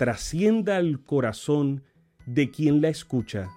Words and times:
trascienda 0.00 0.78
al 0.78 1.04
corazón 1.04 1.84
de 2.24 2.50
quien 2.50 2.80
la 2.80 2.88
escucha, 2.88 3.50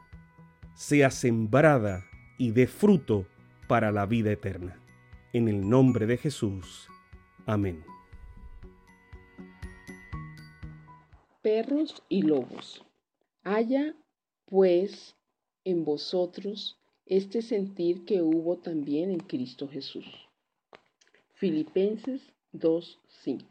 sea 0.76 1.10
sembrada 1.10 2.04
y 2.38 2.52
dé 2.52 2.68
fruto 2.68 3.26
para 3.70 3.94
la 3.94 4.06
vida 4.06 4.30
eterna. 4.34 4.78
En 5.32 5.48
el 5.48 5.70
nombre 5.70 6.06
de 6.06 6.18
Jesús. 6.18 6.90
Amén. 7.46 7.86
Perros 11.42 12.04
y 12.10 12.24
lobos. 12.24 12.84
Haya, 13.46 13.96
pues, 14.44 15.16
en 15.64 15.86
vosotros 15.86 16.78
este 17.06 17.42
sentir 17.42 18.04
que 18.04 18.22
hubo 18.22 18.58
también 18.58 19.12
en 19.12 19.22
Cristo 19.22 19.70
Jesús. 19.70 20.28
Filipenses 21.36 22.22
2.5. 22.52 23.46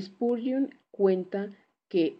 Spurgeon 0.00 0.74
cuenta 0.90 1.50
que 1.88 2.18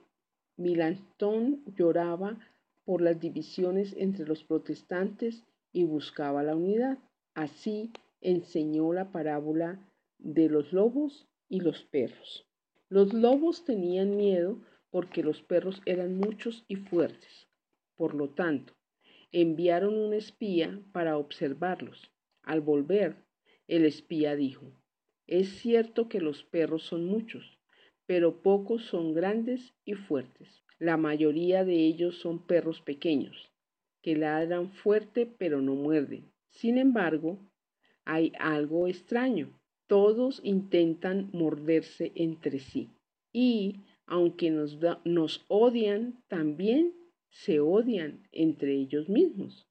Milantón 0.56 1.62
lloraba 1.77 2.39
por 2.84 3.03
las 3.03 3.20
divisiones 3.20 3.95
entre 3.98 4.27
los 4.27 4.45
protestantes 4.45 5.45
y 5.73 5.84
buscaba 5.84 6.42
la 6.42 6.56
unidad. 6.56 6.98
Así 7.34 7.91
enseñó 8.20 8.92
la 8.92 9.12
parábola 9.12 9.78
de 10.19 10.48
los 10.48 10.73
lobos 10.73 11.27
y 11.48 11.61
los 11.61 11.83
perros. 11.84 12.47
Los 12.89 13.12
lobos 13.12 13.64
tenían 13.64 14.17
miedo 14.17 14.58
porque 14.91 15.23
los 15.23 15.42
perros 15.42 15.83
eran 15.84 16.17
muchos 16.17 16.64
y 16.69 16.77
fuertes. 16.77 17.48
Por 17.97 18.14
lo 18.14 18.30
tanto, 18.30 18.75
enviaron 19.33 19.97
un 19.98 20.14
espía 20.14 20.80
para 20.92 21.19
observarlos. 21.19 22.11
Al 22.42 22.61
volver, 22.61 23.17
el 23.69 23.84
espía 23.84 24.36
dijo, 24.36 24.73
es 25.27 25.58
cierto 25.58 26.08
que 26.08 26.20
los 26.20 26.45
perros 26.45 26.84
son 26.84 27.05
muchos, 27.05 27.56
pero 28.07 28.43
pocos 28.43 28.85
son 28.85 29.15
grandes 29.15 29.75
y 29.85 29.95
fuertes. 29.95 30.62
La 30.79 30.97
mayoría 30.97 31.65
de 31.65 31.75
ellos 31.75 32.19
son 32.19 32.39
perros 32.39 32.81
pequeños, 32.81 33.51
que 34.03 34.17
ladran 34.17 34.71
fuerte 34.71 35.27
pero 35.27 35.61
no 35.61 35.75
muerden. 35.75 36.31
Sin 36.51 36.79
embargo, 36.79 37.39
hay 38.05 38.33
algo 38.39 38.87
extraño. 38.87 39.59
Todos 39.87 40.41
intentan 40.45 41.30
morderse 41.33 42.13
entre 42.14 42.61
sí. 42.61 42.91
Y, 43.33 43.85
aunque 44.07 44.51
nos, 44.51 44.79
nos 45.05 45.45
odian, 45.48 46.23
también 46.29 46.95
se 47.30 47.61
odian 47.61 48.27
entre 48.33 48.75
ellos 48.75 49.09
mismos. 49.09 49.67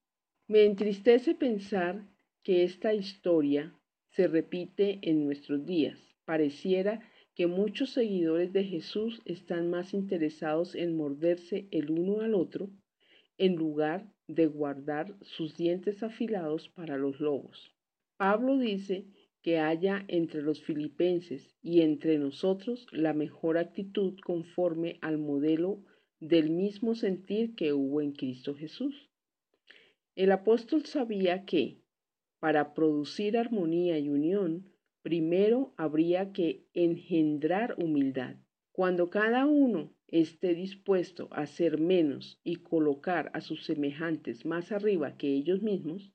Me 0.47 0.65
entristece 0.65 1.33
pensar 1.33 2.05
que 2.43 2.63
esta 2.63 2.93
historia 2.93 3.73
se 4.09 4.27
repite 4.27 4.99
en 5.01 5.25
nuestros 5.25 5.65
días. 5.65 5.99
Pareciera 6.25 7.01
que 7.35 7.47
muchos 7.47 7.91
seguidores 7.91 8.53
de 8.53 8.63
Jesús 8.63 9.21
están 9.25 9.69
más 9.69 9.93
interesados 9.93 10.73
en 10.73 10.95
morderse 10.95 11.67
el 11.71 11.91
uno 11.91 12.21
al 12.21 12.33
otro 12.33 12.69
en 13.37 13.55
lugar 13.55 14.09
de 14.27 14.47
guardar 14.47 15.15
sus 15.21 15.55
dientes 15.57 16.01
afilados 16.01 16.69
para 16.69 16.97
los 16.97 17.19
lobos. 17.19 17.75
Pablo 18.17 18.57
dice 18.57 19.05
que 19.41 19.59
haya 19.59 20.05
entre 20.07 20.41
los 20.41 20.63
filipenses 20.63 21.53
y 21.61 21.81
entre 21.81 22.17
nosotros 22.17 22.87
la 22.91 23.13
mejor 23.13 23.57
actitud 23.57 24.17
conforme 24.25 24.97
al 25.01 25.17
modelo 25.17 25.83
del 26.19 26.49
mismo 26.49 26.95
sentir 26.95 27.53
que 27.55 27.73
hubo 27.73 28.01
en 28.01 28.13
Cristo 28.13 28.55
Jesús. 28.55 29.11
El 30.15 30.31
apóstol 30.31 30.85
sabía 30.85 31.45
que, 31.45 31.81
para 32.39 32.73
producir 32.73 33.37
armonía 33.37 33.99
y 33.99 34.09
unión, 34.09 34.71
primero 35.05 35.71
habría 35.77 36.33
que 36.33 36.65
engendrar 36.73 37.75
humildad. 37.77 38.37
Cuando 38.71 39.11
cada 39.11 39.45
uno 39.45 39.93
esté 40.07 40.55
dispuesto 40.55 41.27
a 41.29 41.45
ser 41.45 41.79
menos 41.79 42.39
y 42.43 42.55
colocar 42.55 43.29
a 43.35 43.41
sus 43.41 43.65
semejantes 43.65 44.47
más 44.47 44.71
arriba 44.71 45.15
que 45.15 45.27
ellos 45.27 45.61
mismos, 45.61 46.11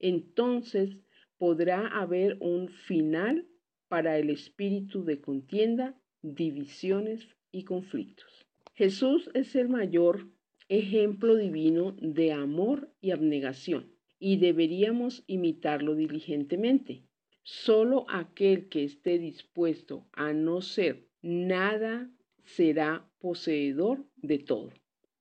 entonces 0.00 0.96
podrá 1.38 1.86
haber 1.86 2.36
un 2.40 2.68
final 2.68 3.46
para 3.86 4.18
el 4.18 4.30
espíritu 4.30 5.04
de 5.04 5.20
contienda, 5.20 5.96
divisiones 6.20 7.28
y 7.52 7.62
conflictos. 7.62 8.44
Jesús 8.74 9.30
es 9.34 9.54
el 9.54 9.68
mayor 9.68 10.26
ejemplo 10.68 11.36
divino 11.36 11.94
de 12.00 12.32
amor 12.32 12.92
y 13.00 13.12
abnegación 13.12 13.92
y 14.18 14.38
deberíamos 14.38 15.22
imitarlo 15.28 15.94
diligentemente. 15.94 17.05
Solo 17.48 18.06
aquel 18.08 18.68
que 18.68 18.82
esté 18.82 19.20
dispuesto 19.20 20.08
a 20.10 20.32
no 20.32 20.62
ser 20.62 21.06
nada 21.22 22.10
será 22.42 23.08
poseedor 23.20 24.04
de 24.16 24.40
todo. 24.40 24.72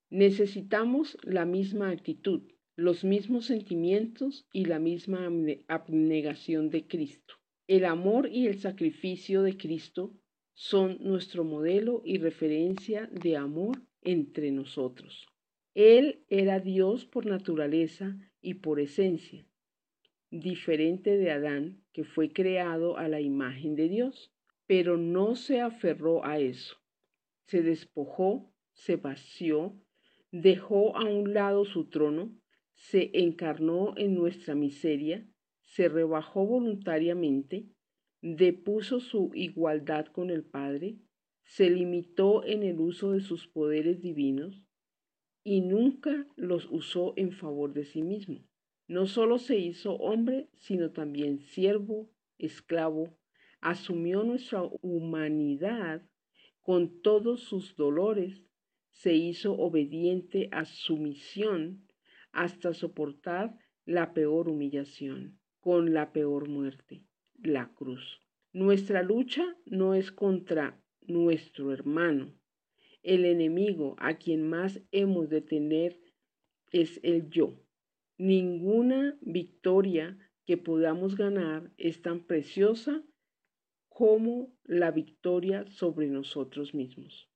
Necesitamos 0.10 1.20
la 1.22 1.46
misma 1.46 1.92
actitud, 1.92 2.42
los 2.76 3.04
mismos 3.04 3.46
sentimientos 3.46 4.48
y 4.52 4.66
la 4.66 4.80
misma 4.80 5.30
abnegación 5.68 6.72
de 6.72 6.88
Cristo. 6.88 7.36
El 7.68 7.86
amor 7.86 8.28
y 8.32 8.48
el 8.48 8.58
sacrificio 8.58 9.44
de 9.44 9.56
Cristo 9.56 10.12
son 10.56 10.98
nuestro 11.02 11.44
modelo 11.44 12.02
y 12.04 12.18
referencia 12.18 13.08
de 13.12 13.38
amor 13.38 13.84
entre 14.02 14.50
nosotros. 14.50 15.28
Él 15.76 16.26
era 16.30 16.60
Dios 16.60 17.06
por 17.06 17.28
naturaleza 17.28 18.18
y 18.42 18.56
por 18.56 18.80
esencia, 18.80 19.46
diferente 20.40 21.18
de 21.18 21.32
Adán, 21.32 21.84
que 21.94 22.04
fue 22.04 22.32
creado 22.32 22.98
a 22.98 23.08
la 23.08 23.22
imagen 23.22 23.76
de 23.76 23.90
Dios, 23.90 24.32
pero 24.68 24.98
no 24.98 25.36
se 25.36 25.62
aferró 25.62 26.26
a 26.26 26.40
eso. 26.40 26.78
Se 27.48 27.62
despojó, 27.62 28.52
se 28.74 28.98
vació, 28.98 29.80
dejó 30.32 30.98
a 30.98 31.06
un 31.06 31.34
lado 31.34 31.66
su 31.66 31.90
trono, 31.90 32.38
se 32.74 33.12
encarnó 33.14 33.94
en 33.98 34.16
nuestra 34.16 34.56
miseria, 34.56 35.28
se 35.64 35.88
rebajó 35.88 36.46
voluntariamente, 36.46 37.70
depuso 38.22 39.00
su 39.00 39.32
igualdad 39.34 40.08
con 40.08 40.30
el 40.30 40.44
Padre, 40.44 40.98
se 41.44 41.70
limitó 41.70 42.44
en 42.44 42.64
el 42.64 42.80
uso 42.80 43.12
de 43.12 43.22
sus 43.22 43.48
poderes 43.48 44.02
divinos 44.02 44.64
y 45.44 45.62
nunca 45.62 46.28
los 46.36 46.68
usó 46.72 47.14
en 47.18 47.32
favor 47.32 47.74
de 47.74 47.86
sí 47.86 48.02
mismo. 48.02 48.44
No 48.88 49.08
solo 49.08 49.38
se 49.40 49.58
hizo 49.58 49.94
hombre, 49.96 50.50
sino 50.56 50.92
también 50.92 51.40
siervo, 51.40 52.10
esclavo, 52.38 53.18
asumió 53.62 54.24
nuestra 54.24 54.64
humanidad 54.82 56.08
con 56.62 57.02
todos 57.02 57.42
sus 57.42 57.76
dolores, 57.76 58.44
se 58.92 59.14
hizo 59.14 59.54
obediente 59.54 60.50
a 60.52 60.66
su 60.66 60.98
misión 60.98 61.88
hasta 62.32 62.74
soportar 62.74 63.58
la 63.86 64.14
peor 64.14 64.50
humillación, 64.50 65.40
con 65.60 65.94
la 65.94 66.12
peor 66.12 66.48
muerte 66.48 67.06
la 67.44 67.72
cruz. 67.74 68.22
Nuestra 68.54 69.04
lucha 69.04 69.44
no 69.66 69.94
es 69.94 70.12
contra 70.12 70.82
nuestro 71.02 71.72
hermano. 71.72 72.34
El 73.04 73.26
enemigo 73.26 73.96
a 74.00 74.16
quien 74.16 74.48
más 74.48 74.82
hemos 74.92 75.30
de 75.30 75.42
tener 75.42 76.00
es 76.72 77.00
el 77.04 77.30
yo. 77.30 77.54
Ninguna 78.18 79.18
victoria 79.22 80.18
que 80.46 80.58
podamos 80.58 81.18
ganar 81.18 81.72
es 81.78 82.02
tan 82.02 82.26
preciosa 82.26 83.04
como 83.90 84.54
la 84.64 84.92
victoria 84.92 85.66
sobre 85.68 86.08
nosotros 86.08 86.74
mismos. 86.74 87.30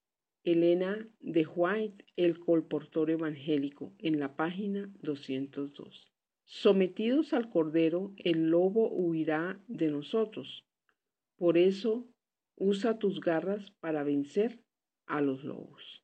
Elena 0.44 1.06
de 1.20 1.46
White, 1.46 2.06
El 2.16 2.40
colportor 2.40 3.10
evangélico, 3.10 3.94
en 3.98 4.20
la 4.20 4.38
página 4.38 4.90
202. 5.02 6.08
Sometidos 6.46 7.34
al 7.34 7.50
Cordero, 7.50 8.14
el 8.18 8.50
lobo 8.50 8.90
huirá 8.90 9.62
de 9.68 9.90
nosotros. 9.90 10.66
Por 11.36 11.58
eso, 11.58 12.08
usa 12.56 13.00
tus 13.00 13.20
garras 13.20 13.72
para 13.82 14.04
vencer 14.04 14.60
a 15.06 15.22
los 15.22 15.44
lobos. 15.44 16.04